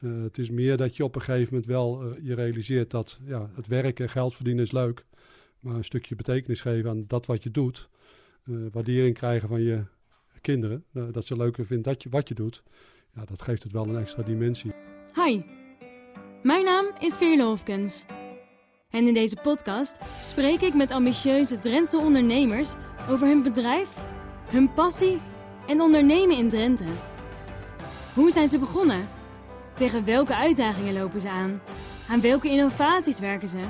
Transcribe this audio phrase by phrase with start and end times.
[0.00, 3.20] Uh, het is meer dat je op een gegeven moment wel uh, je realiseert dat
[3.24, 5.04] ja, het werken, geld verdienen is leuk.
[5.60, 7.88] Maar een stukje betekenis geven aan dat wat je doet.
[8.44, 9.84] Uh, waardering krijgen van je
[10.40, 10.84] kinderen.
[10.92, 12.62] dat ze leuker vinden dat je, wat je doet.
[13.14, 14.72] Ja, dat geeft het wel een extra dimensie.
[15.14, 15.42] Hi,
[16.42, 18.04] mijn naam is Veerle Hofkens.
[18.90, 22.74] En in deze podcast spreek ik met ambitieuze Drentse ondernemers
[23.08, 23.98] over hun bedrijf,
[24.48, 25.18] hun passie
[25.66, 26.92] en ondernemen in Drenthe.
[28.14, 29.17] Hoe zijn ze begonnen?
[29.78, 31.60] Tegen welke uitdagingen lopen ze aan?
[32.08, 33.60] Aan welke innovaties werken ze?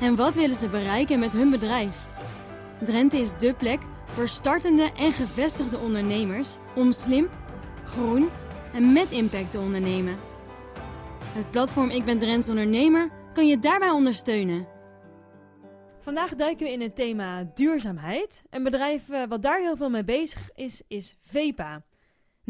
[0.00, 2.06] En wat willen ze bereiken met hun bedrijf?
[2.80, 7.28] Drenthe is dé plek voor startende en gevestigde ondernemers om slim,
[7.84, 8.28] groen
[8.72, 10.16] en met impact te ondernemen.
[11.22, 14.66] Het platform Ik ben Drents Ondernemer kan je daarbij ondersteunen.
[15.98, 18.42] Vandaag duiken we in het thema duurzaamheid.
[18.50, 21.82] Een bedrijf eh, wat daar heel veel mee bezig is, is VEPA.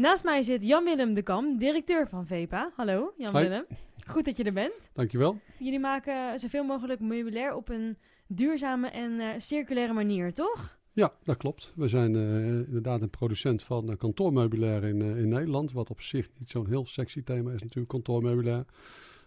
[0.01, 2.71] Naast mij zit Jan-Willem de Kam, directeur van VEPA.
[2.75, 3.65] Hallo Jan-Willem.
[4.05, 4.89] Goed dat je er bent.
[4.93, 5.39] Dankjewel.
[5.59, 10.77] Jullie maken zoveel mogelijk meubilair op een duurzame en uh, circulaire manier, toch?
[10.93, 11.71] Ja, dat klopt.
[11.75, 15.71] We zijn uh, inderdaad een producent van uh, kantoormeubilair in, in Nederland.
[15.71, 18.65] Wat op zich niet zo'n heel sexy thema is natuurlijk, kantoormeubilair.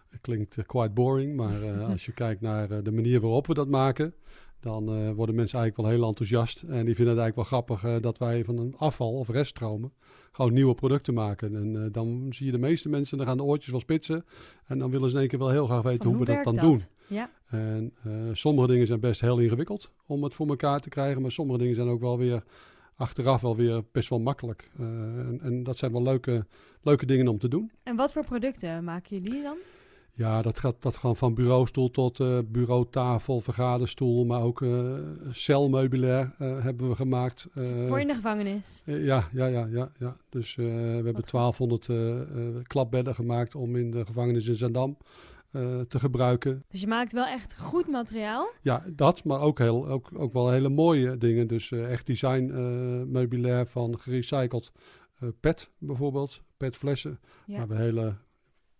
[0.09, 4.13] Het klinkt quite boring, maar als je kijkt naar de manier waarop we dat maken
[4.65, 6.61] dan uh, worden mensen eigenlijk wel heel enthousiast.
[6.61, 9.93] En die vinden het eigenlijk wel grappig uh, dat wij van een afval of reststromen
[10.31, 11.55] gewoon nieuwe producten maken.
[11.55, 14.25] En uh, dan zie je de meeste mensen, dan gaan de oortjes wel spitsen.
[14.67, 16.33] En dan willen ze in één keer wel heel graag weten Van hoe, hoe we
[16.33, 16.63] dat dan dat?
[16.63, 16.81] doen.
[17.07, 17.29] Ja.
[17.45, 17.93] En
[18.33, 21.21] sommige dingen zijn best heel ingewikkeld om het voor elkaar te krijgen.
[21.21, 22.43] Maar sommige dingen zijn ook wel weer
[22.95, 24.69] achteraf wel weer best wel makkelijk.
[24.77, 26.45] En, en, dat zijn wel leuke,
[26.81, 27.71] leuke dingen om te doen.
[27.83, 29.57] En wat voor producten maken jullie dan?
[30.17, 34.93] Ja, dat gaat, dat gaat van bureaustoel tot uh, bureautafel, vergaderstoel, maar ook uh,
[35.31, 37.47] celmeubilair uh, hebben we gemaakt.
[37.87, 38.81] Voor in de gevangenis?
[38.85, 40.17] ja, ja, ja, ja, ja.
[40.29, 40.63] Dus we
[41.03, 44.97] hebben 1200 klapbedden gemaakt om in de gevangenis in Zandam
[45.87, 46.63] te gebruiken.
[46.67, 48.49] Dus je maakt wel echt goed materiaal?
[48.61, 51.47] Ja, dat, maar ook, heel, ook, ook wel hele mooie dingen.
[51.47, 52.45] Dus echt design
[53.11, 54.71] meubilair van gerecycled
[55.39, 57.19] pet bijvoorbeeld, petflessen.
[57.45, 57.57] Ja.
[57.57, 58.15] Maar we hele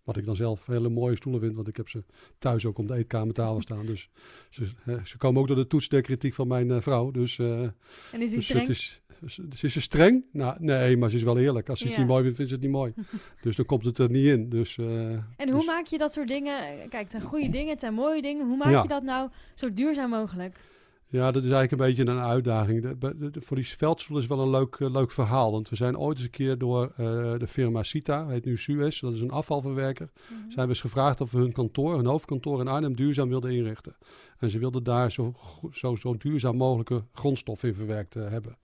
[0.05, 2.03] wat ik dan zelf hele mooie stoelen vind, want ik heb ze
[2.39, 3.85] thuis ook om de eetkamertafel staan.
[3.85, 4.09] Dus
[4.49, 7.11] ze, hè, ze komen ook door de toets der kritiek van mijn uh, vrouw.
[7.11, 7.73] Dus, uh, en
[8.11, 8.67] is die dus streng?
[8.67, 10.23] Is, dus is ze streng?
[10.31, 11.69] Nou, nee, maar ze is wel eerlijk.
[11.69, 12.93] Als ze het niet mooi vindt, vindt ze het niet mooi.
[13.41, 14.49] dus dan komt het er niet in.
[14.49, 16.77] Dus, uh, En hoe dus- maak je dat soort dingen?
[16.77, 18.47] Kijk, het zijn goede dingen, het zijn mooie dingen.
[18.47, 18.81] Hoe maak Ja.
[18.81, 20.59] je dat nou zo duurzaam mogelijk?
[21.15, 22.81] Ja, dat is eigenlijk een beetje een uitdaging.
[22.81, 25.51] De, de- de- voor die veldstoel is wel een leuk, eh, leuk verhaal.
[25.51, 26.95] Want we zijn ooit eens een keer door eh,
[27.37, 30.09] de firma Cita, heet nu Suez, dat is een afvalverwerker,
[30.49, 33.95] zijn we eens gevraagd of we hun kantoor, hun hoofdkantoor in Arnhem duurzaam wilden inrichten.
[34.37, 35.33] En ze wilden daar zo,
[35.71, 38.57] zo, zo duurzaam mogelijke grondstof in verwerkt eh, hebben.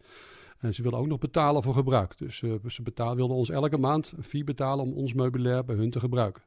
[0.59, 2.17] En ze wilden ook nog betalen voor gebruik.
[2.17, 2.37] Dus
[2.67, 5.99] ze betaal, wilden ons elke maand een fee betalen om ons meubilair bij hun te
[5.99, 6.41] gebruiken.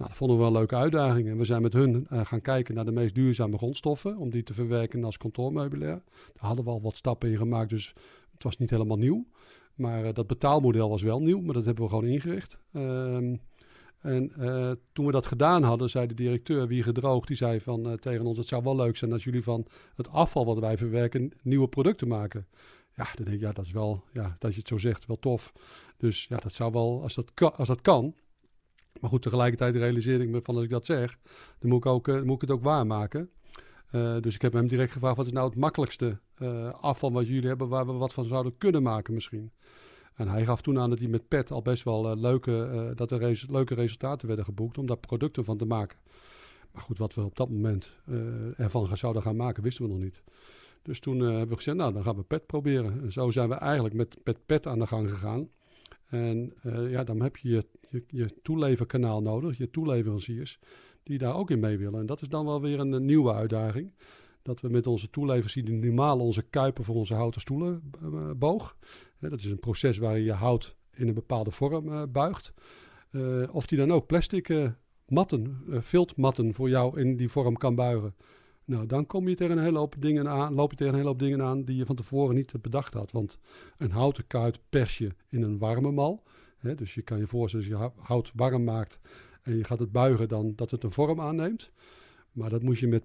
[0.00, 1.28] Nou, vonden we wel leuke uitdaging.
[1.28, 4.16] En we zijn met hun eh, gaan kijken naar de meest duurzame grondstoffen.
[4.16, 6.02] Om die te verwerken als kantoormeubilair.
[6.32, 7.70] Daar hadden we al wat stappen in gemaakt.
[7.70, 7.94] Dus
[8.32, 9.26] het was niet helemaal nieuw.
[9.74, 11.40] Maar eh, dat betaalmodel was wel nieuw.
[11.40, 12.58] Maar dat hebben we gewoon ingericht.
[12.72, 13.36] Ehm,
[14.00, 17.98] en eh, toen we dat gedaan hadden, zei de directeur Wieger Droog, die zei van,
[17.98, 21.32] tegen ons: Het zou wel leuk zijn als jullie van het afval wat wij verwerken
[21.42, 22.46] nieuwe producten maken.
[22.96, 25.18] Ja, dan denk ik, ja, dat is wel, ja, dat je het zo zegt, wel
[25.18, 25.52] tof.
[25.96, 28.14] Dus ja, dat zou wel, als dat, als dat kan.
[29.00, 31.18] Maar goed, tegelijkertijd realiseerde ik me van als ik dat zeg,
[31.58, 33.30] dan moet ik, ook, eh, dan moet ik het ook waarmaken.
[33.90, 37.26] Eh, dus ik heb hem direct gevraagd: wat is nou het makkelijkste eh, afval wat
[37.26, 39.52] jullie hebben, waar we wat van zouden kunnen maken misschien?
[40.14, 43.44] En hij gaf toen aan dat hij met PET al best wel leuke, dat er
[43.48, 45.98] leuke resultaten werden geboekt om daar producten van te maken.
[46.72, 47.92] Maar goed, wat we op dat moment
[48.56, 50.22] ervan zouden gaan maken, wisten we nog niet.
[50.82, 53.02] Dus toen hebben we gezegd, nou dan gaan we PET proberen.
[53.02, 55.48] En zo zijn we eigenlijk met, met PET aan de gang gegaan.
[56.06, 56.52] En
[56.88, 60.58] ja, dan heb je je, je je toeleverkanaal nodig, je toeleveranciers,
[61.02, 62.00] die daar ook in mee willen.
[62.00, 63.92] En dat is dan wel weer een, nieuwe uitdaging.
[64.42, 67.90] Dat we met onze toeleveranciers die normaal onze kuipen voor onze houten stoelen
[68.36, 68.76] boog.
[69.18, 72.52] Dat is een proces waarin je hout in een bepaalde vorm eh, buigt.
[73.10, 74.70] Eh, of die dan ook plastic eh,
[75.06, 78.14] matten, viltmatten voor jou in die vorm kan buigen.
[78.64, 81.10] Nou, dan kom je tegen een hele hoop dingen aan, loop je tegen een hele
[81.10, 83.12] hoop dingen aan die je van tevoren niet bedacht had.
[83.12, 83.38] Want
[83.78, 86.22] een houten kuit pers je in een warme mal.
[86.60, 89.00] Dus je kan je voorstellen, als je hou- hout warm maakt
[89.42, 91.70] en je gaat het buigen, dan dat het een vorm aanneemt.
[92.32, 93.04] Maar dat moet je met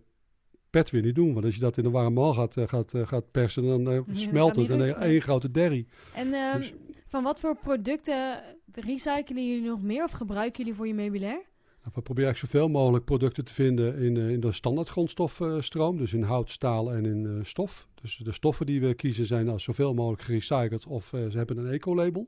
[0.70, 1.34] pet weer niet doen.
[1.34, 3.90] Want als je dat in een warme mal gaat, eh, gaat, eh, gaat persen, dan
[3.92, 5.88] eh, smelt het en één grote derrie.
[6.16, 6.74] En ehm, Dus-
[7.08, 8.42] van wat voor producten
[8.72, 11.44] recyclen jullie nog meer of gebruiken jullie voor je meubilair?
[11.82, 15.98] Nou, We proberen eigenlijk zoveel mogelijk producten te vinden in, in de standaard grondstofstroom.
[15.98, 17.88] Dus in hout, staal en in stof.
[18.02, 21.72] Dus de stoffen die we kiezen zijn als zoveel mogelijk gerecycled of ze hebben een
[21.72, 22.28] ecolabel.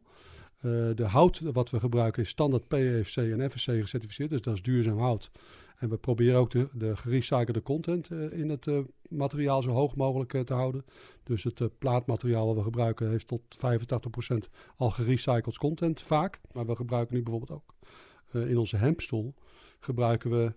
[0.96, 5.00] De hout wat we gebruiken is standaard PEFC en FSC gecertificeerd, dus dat is duurzaam
[5.00, 5.32] hout.
[5.78, 8.68] En we proberen ook de, de gerecyclede content in het
[9.10, 10.86] materiaal zo hoog mogelijk te houden.
[11.24, 14.38] Dus het plaatmateriaal wat we gebruiken heeft tot 85%
[14.78, 16.42] al gerecycled content vaak.
[16.52, 17.76] Maar we gebruiken nu bijvoorbeeld ook
[18.48, 19.34] in onze hempstoel
[19.80, 20.54] gebruiken we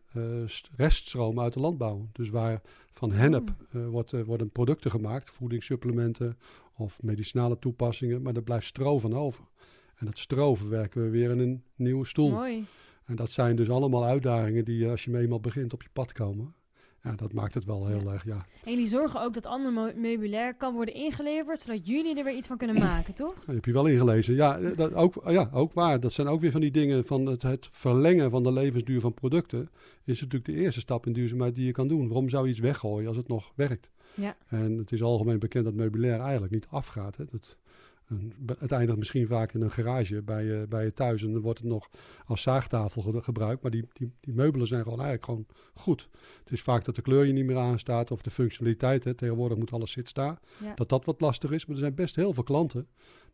[0.77, 2.09] reststroom uit de landbouw.
[2.13, 2.63] Dus waar
[2.93, 6.39] van hennep uh, wordt, worden producten gemaakt, voedingssupplementen
[6.77, 9.45] of medicinale toepassingen, maar er blijft stro van over.
[10.01, 12.31] En dat stro verwerken we weer in een nieuwe stoel.
[12.31, 12.65] Mooi.
[13.05, 16.13] En dat zijn dus allemaal uitdagingen die als je mee eenmaal begint op je pad
[16.13, 16.55] komen.
[17.03, 18.47] Ja, dat maakt het wel heel erg, ja.
[18.65, 22.47] En jullie zorgen ook dat ander meubilair kan worden ingeleverd, zodat jullie er weer iets
[22.47, 23.35] van kunnen maken, toch?
[23.47, 24.35] Dat heb je wel ingelezen.
[24.35, 26.01] Ja, dat ook, ja, ook waar.
[26.01, 29.15] Dat zijn ook weer van die dingen van het, het verlengen van de levensduur van
[29.15, 29.71] producten.
[30.05, 32.07] Is natuurlijk de eerste stap in duurzaamheid die je kan doen.
[32.07, 33.91] Waarom zou je iets weggooien als het nog werkt?
[34.15, 34.37] Ja.
[34.47, 37.17] En het is algemeen bekend dat meubilair eigenlijk niet afgaat.
[37.17, 37.25] Hè.
[37.31, 37.57] Dat,
[38.59, 41.59] het eindigt misschien vaak in een garage bij je, bij je thuis en dan wordt
[41.59, 41.89] het nog
[42.25, 43.63] als zaagtafel gebruikt.
[43.63, 46.09] Maar die, die, die meubelen zijn gewoon eigenlijk gewoon goed.
[46.41, 49.05] Het is vaak dat de kleur je niet meer aanstaat of de functionaliteit.
[49.05, 49.15] Hè.
[49.15, 50.39] Tegenwoordig moet alles zit staan.
[50.75, 51.67] Dat dat wat lastig is.
[51.67, 52.89] Maar er zijn best heel veel klanten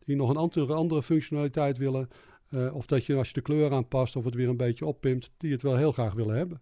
[0.05, 2.07] die nog een andere, andere functionaliteit willen.
[2.49, 5.31] Uh, of dat je als je de kleur aanpast of het weer een beetje oppimpt,
[5.37, 6.61] die het wel heel graag willen hebben.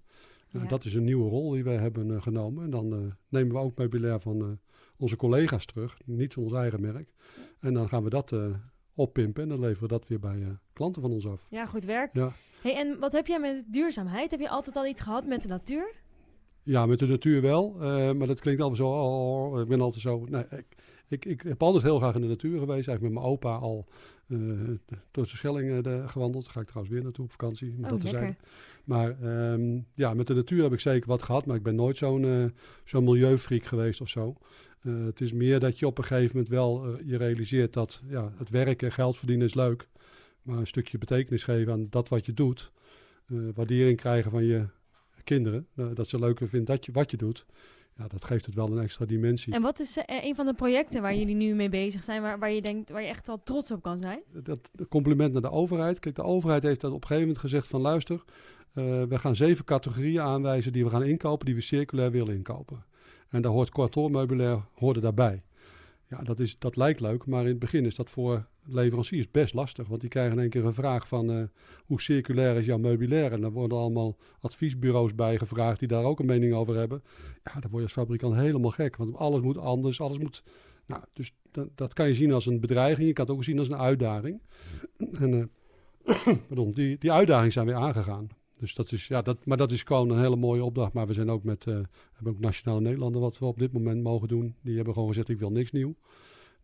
[0.52, 2.64] Uh, Dat is een nieuwe rol die we hebben uh, genomen.
[2.64, 4.60] En dan nemen we ook meubilair van
[4.98, 7.14] onze collega's terug, niet ons eigen merk.
[7.60, 8.56] En dan gaan we dat uh,
[8.96, 11.48] oppimpen en dan leveren we dat weer bij uh, klanten van ons af.
[11.50, 12.14] Ja, goed werk.
[12.14, 12.34] Ja.
[12.62, 14.32] Hey, en wat heb jij met duurzaamheid?
[14.32, 15.94] Heb je altijd al iets gehad met de natuur?
[16.64, 17.76] Ja, met de natuur wel.
[17.76, 18.88] Uh, maar dat klinkt altijd zo.
[18.88, 20.26] Oh, oh, ik ben altijd zo.
[20.30, 20.66] Nee, ik,
[21.08, 22.88] ik, ik heb altijd heel graag in de natuur geweest.
[22.88, 23.88] Eigenlijk met mijn opa al
[24.28, 24.70] uh,
[25.12, 26.44] tot de Schelling uh, gewandeld.
[26.44, 27.76] Daar ga ik trouwens weer naartoe op vakantie.
[27.82, 28.36] oh, dat te
[28.84, 31.46] Maar um, ja, met de natuur heb ik zeker wat gehad.
[31.46, 32.46] Maar ik ben nooit zo'n uh,
[32.84, 34.36] zo'n milieufreak geweest of zo.
[34.90, 38.50] Het is meer dat je op een gegeven moment wel je realiseert dat ja, het
[38.50, 39.88] werken, geld verdienen is leuk.
[40.42, 42.72] Maar een stukje betekenis geven aan dat wat je doet.
[43.26, 44.66] waardering krijgen van je
[45.24, 45.68] kinderen.
[45.94, 47.46] dat ze leuker vinden dat je, wat je doet
[47.98, 49.54] ja, dat geeft het wel een extra dimensie.
[49.54, 52.52] En wat is een van de projecten waar jullie nu mee bezig zijn, waar, waar
[52.52, 54.20] je denkt, waar je echt wel trots op kan zijn?
[54.34, 56.00] Dat, compliment naar de overheid.
[56.00, 58.24] Kijk, de overheid heeft dat op een gegeven moment gezegd van luister,
[58.74, 62.86] we gaan zeven categorieën aanwijzen die we gaan inkopen, die we circulair willen inkopen.
[63.30, 65.44] En daar hoort kantoormeubilair hoorde daarbij.
[66.10, 69.54] Ja, dat, is, dat lijkt leuk, maar in het begin is dat voor leveranciers best
[69.54, 69.88] lastig.
[69.88, 71.44] Want die krijgen in één keer een vraag van uh,
[71.86, 73.32] hoe circulair is jouw meubilair?
[73.32, 77.04] En dan worden allemaal adviesbureaus bij gevraagd die daar ook een mening over hebben.
[77.44, 78.96] Ja, dan word je als fabrikant helemaal gek.
[78.96, 80.44] Want alles moet anders, alles moet...
[80.86, 81.34] Nou, dus
[81.76, 83.08] dat, kan je zien als een bedreiging.
[83.08, 84.42] Je kan het ook zien als een uitdaging.
[84.98, 88.30] En, uh, pardon, die, die uitdaging zijn weer aangegaan.
[88.60, 90.94] Dus dat is, ja, dat, maar dat is gewoon een hele mooie opdracht.
[90.94, 91.80] Maar we zijn ook met, uh,
[92.14, 94.56] hebben ook Nationale Nederlanden wat we op dit moment mogen doen.
[94.62, 95.96] Die hebben gewoon gezegd, ik wil niks nieuw.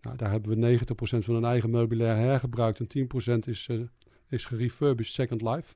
[0.01, 3.81] Nou, daar hebben we 90% van hun eigen meubilair hergebruikt en 10% is, uh,
[4.29, 5.75] is gerefurbished Second Life.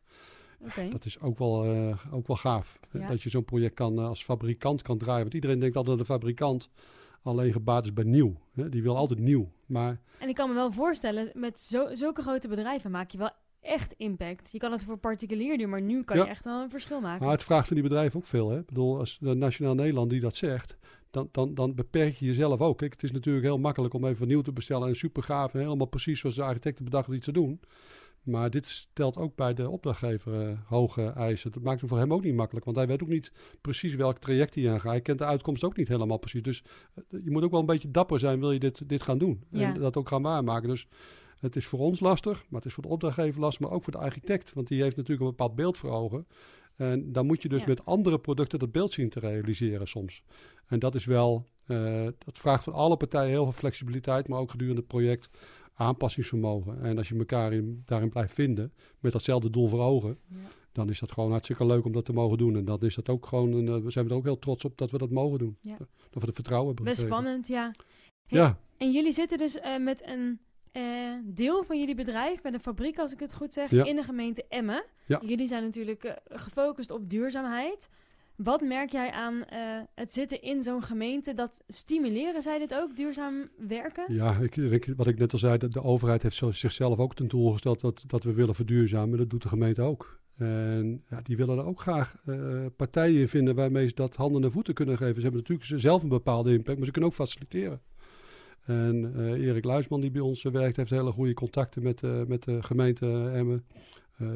[0.59, 0.89] Okay.
[0.89, 2.79] Dat is ook wel, uh, ook wel gaaf.
[2.91, 3.07] Ja.
[3.07, 5.21] Dat je zo'n project kan, als fabrikant kan draaien.
[5.21, 6.69] Want iedereen denkt altijd dat de fabrikant
[7.21, 8.33] alleen gebaat is bij nieuw.
[8.53, 8.69] Hè?
[8.69, 9.51] Die wil altijd nieuw.
[9.65, 9.99] Maar...
[10.19, 13.31] En ik kan me wel voorstellen, met zo, zulke grote bedrijven maak je wel
[13.65, 14.51] echt impact.
[14.51, 17.23] Je kan het voor particulier doen, maar nu kan je echt wel een verschil maken.
[17.23, 18.49] Maar het vraagt van die bedrijven ook veel.
[18.49, 18.59] Hè?
[18.59, 20.77] Ik bedoel, als de Nationaal Nederland die dat zegt,
[21.11, 22.77] dan, dan, dan beperk je jezelf ook.
[22.77, 25.59] Kijk, het is natuurlijk heel makkelijk om even nieuw te bestellen en super gaaf en
[25.59, 27.59] helemaal precies zoals de architecten bedachten iets te doen.
[28.23, 31.51] Maar dit stelt ook bij de opdrachtgever uh, hoge eisen.
[31.51, 34.17] Dat maakt het voor hem ook niet makkelijk, want hij weet ook niet precies welk
[34.17, 34.91] traject hij aangaat.
[34.91, 36.41] Hij kent de uitkomst ook niet helemaal precies.
[36.41, 36.63] Dus
[36.95, 39.43] uh, je moet ook wel een beetje dapper zijn, wil je dit, dit gaan doen.
[39.49, 39.73] Ja.
[39.73, 40.69] En dat ook gaan waarmaken.
[40.69, 40.87] Dus
[41.39, 43.93] het is voor ons lastig, maar het is voor de opdrachtgever lastig, maar ook voor
[43.93, 44.53] de architect.
[44.53, 46.27] Want die heeft natuurlijk een bepaald beeld voor ogen.
[46.75, 47.67] En dan moet je dus Ja.
[47.67, 50.23] met andere producten dat beeld zien te realiseren soms.
[50.67, 54.51] En dat is wel, eh, dat vraagt van alle partijen heel veel flexibiliteit, maar ook
[54.51, 55.29] gedurende het project
[55.73, 56.81] aanpassingsvermogen.
[56.81, 60.35] En als je elkaar in, daarin blijft vinden, met datzelfde doel voor ogen, Ja.
[60.71, 62.55] dan is dat gewoon hartstikke leuk om dat te mogen doen.
[62.55, 64.77] En dan is dat ook gewoon, een, eh, we zijn er ook heel trots op
[64.77, 65.57] dat we dat mogen doen.
[65.61, 65.77] Ja.
[65.77, 65.87] Dat
[66.21, 67.23] we het vertrouwen hebben Best gekregen.
[67.23, 67.71] spannend, ja.
[68.27, 70.39] Hey, Ja, En jullie zitten dus eh, met een
[70.75, 70.83] eh,
[71.23, 73.85] deel van jullie bedrijf, met een fabriek als ik het goed zeg, Ja.
[73.85, 74.83] in de gemeente Emmen.
[75.05, 75.21] Ja.
[75.25, 77.89] Jullie zijn natuurlijk eh, gefocust op duurzaamheid.
[78.35, 79.59] Wat merk jij aan eh,
[79.95, 81.33] het zitten in zo'n gemeente?
[81.33, 84.13] Dat stimuleren zij dit ook, duurzaam werken?
[84.13, 87.15] Ja, ik, ik- wat ik net al zei, de, de overheid heeft zo, zichzelf ook
[87.15, 89.17] ten doel gesteld dat, dat we willen verduurzamen.
[89.17, 90.19] Dat doet de gemeente ook.
[90.37, 94.43] En ja, die willen er ook graag eh, partijen in vinden waarmee ze dat handen
[94.43, 95.15] en voeten kunnen geven.
[95.15, 97.81] Ze hebben natuurlijk zelf een bepaalde impact, maar ze kunnen ook faciliteren.
[98.65, 102.11] En eh, Erik Luisman, die bij ons eh, werkt, heeft hele goede contacten met, eh,
[102.27, 103.65] met de gemeente Emmen.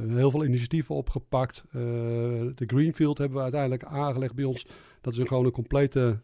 [0.08, 1.64] Heel veel initiatieven opgepakt.
[1.72, 4.68] De Greenfield hebben we uiteindelijk aangelegd bij ons.
[5.02, 6.20] Dat is een, gewoon een complete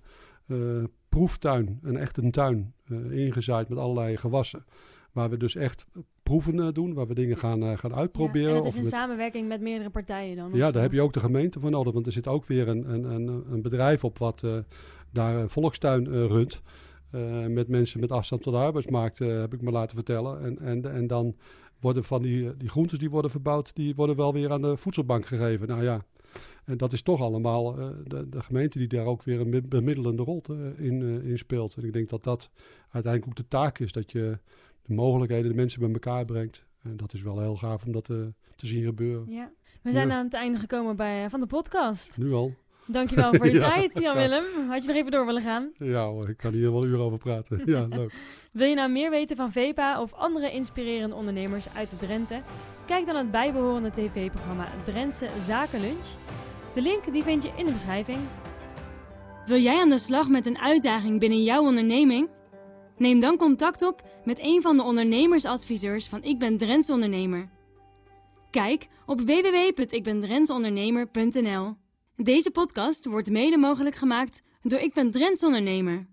[1.09, 2.73] proeftuin, een echte tuin,
[3.09, 4.65] ingezaaid met allerlei gewassen.
[5.11, 5.85] waar we dus echt
[6.23, 8.49] proeven doen, waar we dingen gaan, gaan uitproberen.
[8.49, 8.91] Ja, en het is in met...
[8.91, 10.53] samenwerking met meerdere partijen dan?
[10.53, 12.93] Ja, daar heb je ook de gemeente voor nodig, want er zit ook weer een,
[12.93, 14.45] een, een, een bedrijf op wat
[15.11, 16.61] daar volkstuin runt.
[17.47, 20.41] Met mensen met afstand tot de arbeidsmarkt, heb ik me laten vertellen.
[20.41, 21.35] En, en, en dan
[21.79, 25.25] worden van die, die groentes die worden verbouwd, die worden wel weer aan de voedselbank
[25.25, 25.67] gegeven.
[25.67, 26.05] Nou ja,
[26.65, 30.23] en dat is toch allemaal uh, de, de, gemeente die daar ook weer een bemiddelende
[30.23, 31.75] rol te, in, uh, in speelt.
[31.75, 32.49] En ik denk dat dat
[32.89, 34.39] uiteindelijk ook de taak is, dat je
[34.81, 36.65] de mogelijkheden, de mensen bij elkaar brengt.
[36.81, 39.25] En dat is wel heel gaaf om dat te, te zien gebeuren.
[39.29, 39.51] Ja.
[39.81, 40.17] We zijn ja.
[40.17, 42.17] aan het einde gekomen bij, van de podcast.
[42.17, 42.53] Nu al.
[42.85, 44.43] Dankjewel voor je ja, tijd, Jan-Willem.
[44.69, 45.71] Had je nog even door willen gaan?
[45.77, 47.61] Ja hoor, ik kan hier wel uren over praten.
[47.65, 48.13] Ja, leuk.
[48.51, 52.41] Wil je nou meer weten van VEPA of andere inspirerende ondernemers uit de Drenthe?
[52.85, 56.07] Kijk dan het bijbehorende tv-programma Drentse Zakenlunch.
[56.73, 58.19] De link die vind je in de beschrijving.
[59.45, 62.29] Wil jij aan de slag met een uitdaging binnen jouw onderneming?
[62.97, 67.49] Neem dan contact op met een van de ondernemersadviseurs van Ik ben Drents Ondernemer.
[68.49, 71.84] Kijk op www.ikbendrentsondernemer.nl.
[72.23, 76.03] Deze podcast wordt mede mogelijk gemaakt door Ik ben Drents Ondernemer.